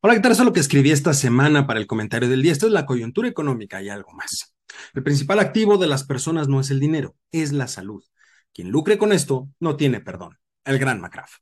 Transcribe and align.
Hola, 0.00 0.14
¿qué 0.14 0.20
tal? 0.20 0.30
Eso 0.30 0.42
es 0.42 0.46
lo 0.46 0.52
que 0.52 0.60
escribí 0.60 0.92
esta 0.92 1.12
semana 1.12 1.66
para 1.66 1.80
el 1.80 1.88
comentario 1.88 2.28
del 2.28 2.40
día. 2.40 2.52
Esto 2.52 2.66
es 2.66 2.72
la 2.72 2.86
coyuntura 2.86 3.26
económica 3.26 3.82
y 3.82 3.88
algo 3.88 4.12
más. 4.12 4.54
El 4.94 5.02
principal 5.02 5.40
activo 5.40 5.76
de 5.76 5.88
las 5.88 6.04
personas 6.04 6.46
no 6.46 6.60
es 6.60 6.70
el 6.70 6.78
dinero, 6.78 7.16
es 7.32 7.52
la 7.52 7.66
salud. 7.66 8.04
Quien 8.54 8.70
lucre 8.70 8.96
con 8.96 9.12
esto 9.12 9.48
no 9.58 9.76
tiene 9.76 10.00
perdón. 10.00 10.38
El 10.64 10.78
gran 10.78 11.00
McCraft. 11.00 11.40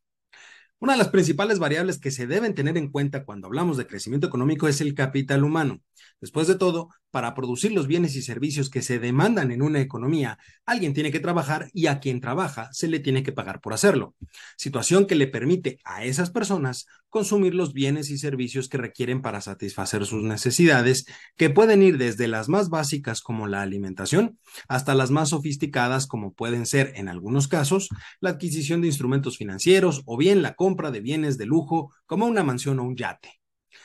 Una 0.79 0.93
de 0.93 0.99
las 0.99 1.09
principales 1.09 1.59
variables 1.59 1.99
que 1.99 2.11
se 2.11 2.27
deben 2.27 2.55
tener 2.55 2.79
en 2.79 2.91
cuenta 2.91 3.27
cuando 3.27 3.47
hablamos 3.47 3.77
de 3.77 3.87
crecimiento 3.87 4.27
económico 4.27 4.69
es 4.69 4.81
el 4.81 4.95
capital 4.95 5.45
humano. 5.45 5.83
Después 6.23 6.47
de 6.49 6.57
todo, 6.57 6.89
para 7.17 7.33
producir 7.33 7.73
los 7.73 7.87
bienes 7.87 8.15
y 8.15 8.21
servicios 8.21 8.69
que 8.69 8.83
se 8.83 8.99
demandan 8.99 9.51
en 9.51 9.63
una 9.63 9.81
economía, 9.81 10.39
alguien 10.67 10.93
tiene 10.93 11.11
que 11.11 11.19
trabajar 11.19 11.71
y 11.73 11.87
a 11.87 11.99
quien 11.99 12.21
trabaja 12.21 12.69
se 12.75 12.89
le 12.89 13.01
tiene 13.01 13.23
que 13.23 13.33
pagar 13.33 13.63
por 13.63 13.73
hacerlo. 13.73 14.15
Situación 14.59 15.07
que 15.07 15.15
le 15.15 15.27
permite 15.27 15.79
a 15.87 16.05
esas 16.05 16.31
personas 16.31 16.85
consumir 17.09 17.55
los 17.55 17.73
bienes 17.73 18.11
y 18.11 18.19
servicios 18.19 18.69
que 18.69 18.77
requieren 18.77 19.23
para 19.23 19.41
satisfacer 19.41 20.05
sus 20.05 20.25
necesidades, 20.25 21.07
que 21.39 21.49
pueden 21.49 21.83
ir 21.83 21.97
desde 21.97 22.29
las 22.29 22.51
más 22.51 22.69
básicas 22.69 23.23
como 23.23 23.47
la 23.47 23.63
alimentación 23.63 24.39
hasta 24.69 24.95
las 24.95 25.11
más 25.11 25.31
sofisticadas 25.31 26.07
como 26.07 26.35
pueden 26.35 26.67
ser, 26.67 26.93
en 26.97 27.09
algunos 27.09 27.49
casos, 27.49 27.89
la 28.21 28.29
adquisición 28.29 28.83
de 28.83 28.89
instrumentos 28.89 29.39
financieros 29.39 30.03
o 30.05 30.19
bien 30.19 30.43
la 30.43 30.53
compra 30.53 30.91
de 30.91 31.01
bienes 31.01 31.39
de 31.39 31.47
lujo 31.47 31.95
como 32.05 32.27
una 32.27 32.45
mansión 32.45 32.79
o 32.79 32.85
un 32.85 32.95
yate. 32.95 33.41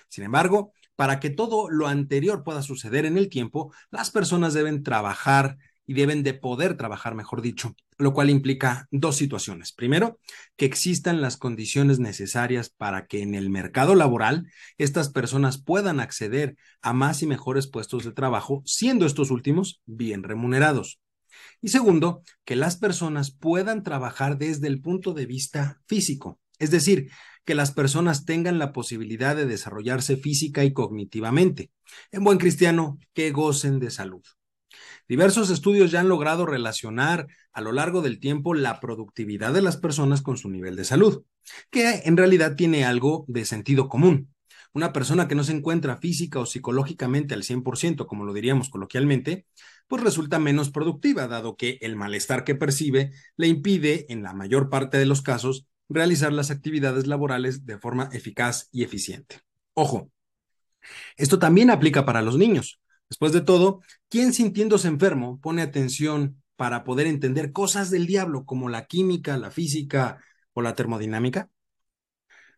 Sin 0.09 0.25
embargo, 0.25 0.73
para 1.01 1.19
que 1.19 1.31
todo 1.31 1.67
lo 1.67 1.87
anterior 1.87 2.43
pueda 2.43 2.61
suceder 2.61 3.07
en 3.07 3.17
el 3.17 3.27
tiempo, 3.27 3.73
las 3.89 4.11
personas 4.11 4.53
deben 4.53 4.83
trabajar 4.83 5.57
y 5.87 5.95
deben 5.95 6.21
de 6.21 6.35
poder 6.35 6.77
trabajar, 6.77 7.15
mejor 7.15 7.41
dicho, 7.41 7.75
lo 7.97 8.13
cual 8.13 8.30
implica 8.30 8.88
dos 8.91 9.16
situaciones. 9.16 9.71
Primero, 9.73 10.19
que 10.58 10.66
existan 10.66 11.19
las 11.19 11.38
condiciones 11.38 11.97
necesarias 11.97 12.69
para 12.69 13.08
que 13.08 13.23
en 13.23 13.33
el 13.33 13.49
mercado 13.49 13.95
laboral 13.95 14.47
estas 14.77 15.09
personas 15.09 15.58
puedan 15.58 15.99
acceder 15.99 16.55
a 16.83 16.93
más 16.93 17.23
y 17.23 17.25
mejores 17.25 17.65
puestos 17.65 18.03
de 18.03 18.11
trabajo, 18.11 18.61
siendo 18.67 19.08
estos 19.08 19.31
últimos 19.31 19.81
bien 19.88 20.21
remunerados. 20.21 21.02
Y 21.63 21.69
segundo, 21.69 22.21
que 22.45 22.55
las 22.55 22.77
personas 22.77 23.31
puedan 23.31 23.81
trabajar 23.81 24.38
desde 24.38 24.67
el 24.67 24.81
punto 24.81 25.15
de 25.15 25.25
vista 25.25 25.81
físico, 25.88 26.39
es 26.62 26.72
decir, 26.72 27.09
que 27.44 27.56
las 27.56 27.72
personas 27.72 28.26
tengan 28.26 28.59
la 28.59 28.72
posibilidad 28.72 29.36
de 29.36 29.45
desarrollarse 29.45 30.16
física 30.16 30.64
y 30.64 30.73
cognitivamente. 30.73 31.72
En 32.12 32.23
buen 32.23 32.38
cristiano, 32.38 33.00
que 33.14 33.31
gocen 33.31 33.80
de 33.80 33.90
salud. 33.90 34.22
Diversos 35.08 35.50
estudios 35.50 35.92
ya 35.92 36.00
han 36.00 36.08
logrado 36.08 36.45
relacionar 36.45 37.28
a 37.52 37.62
lo 37.62 37.72
largo 37.72 38.02
del 38.02 38.20
tiempo 38.20 38.54
la 38.54 38.80
productividad 38.80 39.54
de 39.54 39.62
las 39.62 39.78
personas 39.78 40.22
con 40.22 40.38
su 40.38 40.50
nivel 40.50 40.76
de 40.76 40.86
salud, 40.86 41.23
que 41.70 42.04
en 42.06 42.16
realidad 42.16 42.56
tiene 42.56 42.86
algo 42.86 43.26
de 43.28 43.44
sentido 43.45 43.89
común. 43.89 44.34
Una 44.73 44.94
persona 44.94 45.28
que 45.28 45.36
no 45.36 45.44
se 45.44 45.52
encuentra 45.52 45.98
física 45.98 46.39
o 46.39 46.45
psicológicamente 46.45 47.34
al 47.34 47.44
100%, 47.44 48.06
como 48.06 48.23
lo 48.23 48.32
diríamos 48.32 48.70
coloquialmente, 48.70 49.45
pues 49.88 50.02
resulta 50.02 50.39
menos 50.39 50.70
productiva, 50.70 51.28
dado 51.28 51.58
que 51.58 51.78
el 51.82 51.98
malestar 51.98 52.45
que 52.45 52.56
percibe 52.56 53.12
le 53.36 53.48
impide, 53.48 54.06
en 54.08 54.23
la 54.23 54.34
mayor 54.34 54.70
parte 54.70 54.98
de 54.98 55.06
los 55.06 55.22
casos, 55.22 55.67
realizar 55.94 56.34
las 56.34 56.52
actividades 56.52 57.08
laborales 57.08 57.66
de 57.66 57.78
forma 57.78 58.09
eficaz 58.14 58.70
y 58.72 58.84
eficiente. 58.84 59.42
Ojo, 59.73 60.11
esto 61.17 61.39
también 61.39 61.70
aplica 61.70 62.06
para 62.06 62.22
los 62.22 62.38
niños. 62.38 62.80
Después 63.09 63.33
de 63.33 63.42
todo, 63.42 63.81
¿quién 64.09 64.33
sintiéndose 64.33 64.88
enfermo 64.88 65.39
pone 65.42 65.61
atención 65.61 66.42
para 66.56 66.83
poder 66.83 67.08
entender 67.08 67.52
cosas 67.52 67.89
del 67.89 68.08
diablo 68.08 68.45
como 68.45 68.70
la 68.70 68.86
química, 68.86 69.38
la 69.38 69.52
física 69.52 70.23
o 70.53 70.61
la 70.61 70.75
termodinámica? 70.75 71.50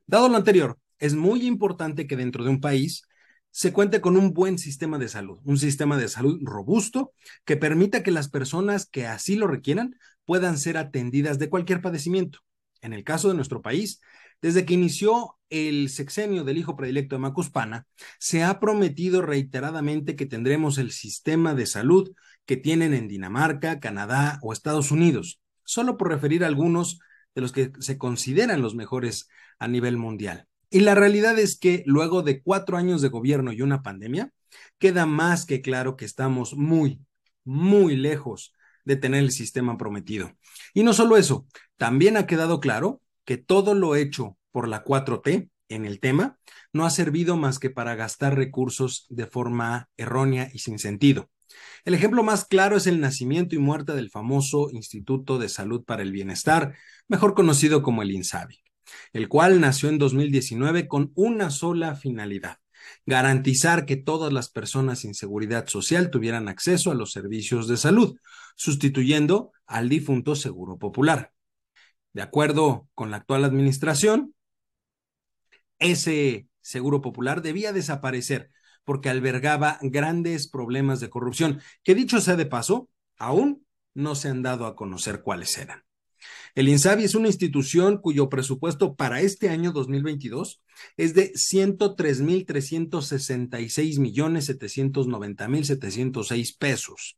Dado 0.06 0.30
lo 0.30 0.38
anterior, 0.38 0.78
es 1.00 1.16
muy 1.16 1.46
importante 1.46 2.08
que 2.08 2.16
dentro 2.16 2.44
de 2.44 2.50
un 2.50 2.62
país 2.62 3.08
se 3.52 3.72
cuente 3.72 4.02
con 4.02 4.18
un 4.18 4.34
buen 4.34 4.58
sistema 4.58 4.98
de 4.98 5.08
salud, 5.08 5.40
un 5.44 5.58
sistema 5.58 5.98
de 5.98 6.08
salud 6.08 6.40
robusto 6.44 7.14
que 7.46 7.56
permita 7.56 8.02
que 8.04 8.12
las 8.12 8.30
personas 8.30 8.88
que 8.88 9.06
así 9.06 9.36
lo 9.36 9.48
requieran 9.48 9.96
puedan 10.26 10.58
ser 10.58 10.78
atendidas 10.78 11.40
de 11.40 11.50
cualquier 11.50 11.82
padecimiento. 11.82 12.40
En 12.84 12.94
el 12.94 13.04
caso 13.04 13.30
de 13.30 13.36
nuestro 13.36 13.62
país, 13.62 14.02
desde 14.42 14.66
que 14.66 14.74
inició 14.74 15.38
el 15.50 15.90
sexenio 15.90 16.44
del 16.44 16.58
hijo 16.58 16.76
predilecto 16.76 17.16
de 17.16 17.22
Macuspana, 17.22 17.88
se 18.20 18.44
ha 18.44 18.60
prometido 18.60 19.22
reiteradamente 19.22 20.18
que 20.18 20.26
tendremos 20.26 20.78
el 20.78 20.92
sistema 20.92 21.56
de 21.56 21.66
salud 21.66 22.14
que 22.46 22.58
tienen 22.58 22.94
en 22.94 23.08
Dinamarca, 23.08 23.80
Canadá 23.80 24.38
o 24.42 24.52
Estados 24.52 24.92
Unidos, 24.92 25.40
solo 25.64 25.98
por 25.98 26.10
referir 26.10 26.44
a 26.44 26.48
algunos 26.48 27.00
de 27.34 27.42
los 27.42 27.54
que 27.54 27.72
se 27.80 27.98
consideran 27.98 28.62
los 28.62 28.76
mejores 28.76 29.30
a 29.60 29.70
nivel 29.70 29.98
mundial. 29.98 30.46
Y 30.70 30.82
la 30.82 30.94
realidad 30.94 31.40
es 31.40 31.58
que 31.58 31.84
luego 31.86 32.22
de 32.22 32.42
cuatro 32.42 32.76
años 32.76 33.02
de 33.02 33.10
gobierno 33.10 33.54
y 33.54 33.62
una 33.62 33.82
pandemia, 33.82 34.32
queda 34.78 35.06
más 35.06 35.46
que 35.46 35.62
claro 35.62 35.96
que 35.96 36.06
estamos 36.06 36.56
muy, 36.56 37.00
muy 37.46 37.96
lejos 37.96 38.54
de 38.86 38.96
tener 38.96 39.24
el 39.24 39.32
sistema 39.32 39.78
prometido. 39.78 40.32
Y 40.74 40.84
no 40.84 40.94
solo 40.94 41.18
eso, 41.18 41.48
también 41.78 42.18
ha 42.18 42.28
quedado 42.28 42.60
claro 42.60 43.02
que 43.26 43.38
todo 43.38 43.74
lo 43.74 43.96
hecho 43.96 44.38
por 44.52 44.68
la 44.68 44.84
4T 44.84 45.50
en 45.70 45.86
el 45.86 46.00
tema 46.00 46.38
no 46.72 46.86
ha 46.86 46.90
servido 46.90 47.38
más 47.38 47.60
que 47.60 47.70
para 47.70 47.96
gastar 47.96 48.36
recursos 48.36 49.06
de 49.10 49.28
forma 49.28 49.90
errónea 49.98 50.50
y 50.54 50.60
sin 50.60 50.80
sentido. 50.80 51.30
El 51.86 51.94
ejemplo 51.94 52.24
más 52.24 52.46
claro 52.46 52.78
es 52.78 52.88
el 52.88 53.00
nacimiento 53.00 53.56
y 53.56 53.60
muerte 53.60 53.94
del 53.94 54.10
famoso 54.10 54.70
Instituto 54.72 55.38
de 55.38 55.50
Salud 55.50 55.84
para 55.84 56.02
el 56.02 56.12
Bienestar, 56.12 56.76
mejor 57.08 57.34
conocido 57.34 57.84
como 57.84 58.02
el 58.02 58.12
INSABI, 58.12 58.64
el 59.12 59.28
cual 59.28 59.60
nació 59.60 59.90
en 59.90 60.00
2019 60.00 60.88
con 60.88 61.12
una 61.16 61.50
sola 61.50 61.96
finalidad, 61.96 62.58
garantizar 63.06 63.86
que 63.86 63.96
todas 63.96 64.32
las 64.34 64.50
personas 64.50 65.00
sin 65.00 65.14
seguridad 65.14 65.68
social 65.68 66.10
tuvieran 66.10 66.48
acceso 66.48 66.92
a 66.92 66.96
los 66.96 67.12
servicios 67.12 67.68
de 67.68 67.78
salud, 67.78 68.18
sustituyendo 68.56 69.52
al 69.66 69.90
difunto 69.90 70.36
Seguro 70.36 70.78
Popular. 70.78 71.32
De 72.14 72.22
acuerdo 72.22 72.88
con 72.94 73.12
la 73.12 73.18
actual 73.18 73.44
administración, 73.44 74.36
ese 75.80 76.48
Seguro 76.62 77.02
Popular 77.02 77.42
debía 77.42 77.74
desaparecer 77.74 78.50
porque 78.86 79.10
albergaba 79.10 79.80
grandes 79.82 80.50
problemas 80.50 81.00
de 81.00 81.10
corrupción, 81.10 81.62
que 81.84 81.96
dicho 81.96 82.20
sea 82.22 82.36
de 82.36 82.46
paso, 82.46 82.90
aún 83.18 83.66
no 83.94 84.16
se 84.16 84.30
han 84.30 84.42
dado 84.42 84.66
a 84.66 84.76
conocer 84.76 85.22
cuáles 85.22 85.58
eran. 85.58 85.83
El 86.56 86.70
INSABI 86.70 87.06
es 87.06 87.16
una 87.16 87.30
institución 87.30 87.98
cuyo 87.98 88.30
presupuesto 88.30 88.94
para 88.94 89.22
este 89.22 89.50
año 89.50 89.72
2022 89.72 90.62
es 90.98 91.16
de 91.16 91.34
103.366 91.34 94.00
millones 94.00 94.46
790 94.46 95.48
mil 95.48 95.66
706 95.66 96.54
pesos. 96.54 97.18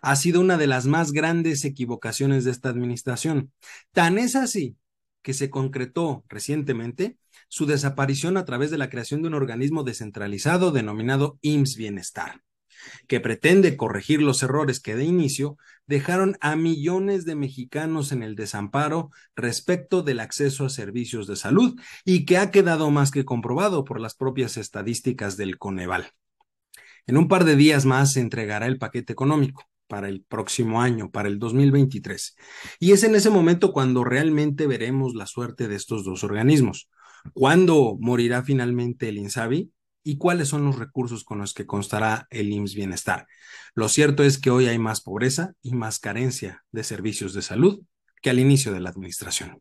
Ha 0.00 0.16
sido 0.16 0.40
una 0.40 0.58
de 0.58 0.66
las 0.66 0.86
más 0.86 1.12
grandes 1.12 1.64
equivocaciones 1.64 2.42
de 2.44 2.50
esta 2.50 2.70
administración. 2.70 3.52
Tan 3.92 4.18
es 4.18 4.34
así 4.34 4.76
que 5.22 5.32
se 5.32 5.48
concretó 5.48 6.24
recientemente 6.28 7.18
su 7.48 7.66
desaparición 7.66 8.36
a 8.36 8.44
través 8.44 8.72
de 8.72 8.78
la 8.78 8.90
creación 8.90 9.22
de 9.22 9.28
un 9.28 9.34
organismo 9.34 9.84
descentralizado 9.84 10.72
denominado 10.72 11.38
IMSS 11.40 11.76
Bienestar 11.76 12.42
que 13.08 13.20
pretende 13.20 13.76
corregir 13.76 14.22
los 14.22 14.42
errores 14.42 14.80
que 14.80 14.96
de 14.96 15.04
inicio 15.04 15.56
dejaron 15.86 16.36
a 16.40 16.56
millones 16.56 17.24
de 17.24 17.34
mexicanos 17.34 18.12
en 18.12 18.22
el 18.22 18.34
desamparo 18.34 19.10
respecto 19.36 20.02
del 20.02 20.20
acceso 20.20 20.64
a 20.64 20.70
servicios 20.70 21.26
de 21.26 21.36
salud 21.36 21.78
y 22.04 22.24
que 22.24 22.38
ha 22.38 22.50
quedado 22.50 22.90
más 22.90 23.10
que 23.10 23.24
comprobado 23.24 23.84
por 23.84 24.00
las 24.00 24.14
propias 24.14 24.56
estadísticas 24.56 25.36
del 25.36 25.58
Coneval. 25.58 26.12
En 27.06 27.16
un 27.16 27.28
par 27.28 27.44
de 27.44 27.56
días 27.56 27.84
más 27.84 28.12
se 28.12 28.20
entregará 28.20 28.66
el 28.66 28.78
paquete 28.78 29.12
económico 29.12 29.64
para 29.88 30.08
el 30.08 30.22
próximo 30.22 30.80
año, 30.80 31.10
para 31.10 31.28
el 31.28 31.38
2023. 31.38 32.36
Y 32.78 32.92
es 32.92 33.02
en 33.02 33.14
ese 33.14 33.28
momento 33.28 33.72
cuando 33.72 34.04
realmente 34.04 34.66
veremos 34.66 35.14
la 35.14 35.26
suerte 35.26 35.68
de 35.68 35.76
estos 35.76 36.04
dos 36.04 36.24
organismos. 36.24 36.88
¿Cuándo 37.34 37.96
morirá 38.00 38.42
finalmente 38.42 39.08
el 39.08 39.18
INSABI? 39.18 39.70
Y 40.02 40.18
cuáles 40.18 40.48
son 40.48 40.64
los 40.64 40.78
recursos 40.78 41.24
con 41.24 41.38
los 41.38 41.54
que 41.54 41.66
constará 41.66 42.26
el 42.30 42.52
IMSS 42.52 42.74
Bienestar. 42.74 43.26
Lo 43.74 43.88
cierto 43.88 44.22
es 44.22 44.38
que 44.38 44.50
hoy 44.50 44.66
hay 44.66 44.78
más 44.78 45.00
pobreza 45.00 45.54
y 45.62 45.72
más 45.72 45.98
carencia 45.98 46.64
de 46.72 46.84
servicios 46.84 47.34
de 47.34 47.42
salud 47.42 47.82
que 48.20 48.30
al 48.30 48.38
inicio 48.38 48.72
de 48.72 48.80
la 48.80 48.90
administración. 48.90 49.58